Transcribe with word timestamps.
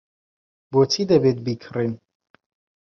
بۆچی 0.71 1.03
دەبێت 1.11 1.37
بیکڕین؟ 1.45 1.93